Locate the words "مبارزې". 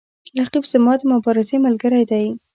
1.11-1.57